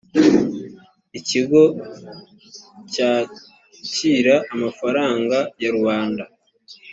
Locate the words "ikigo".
1.19-1.61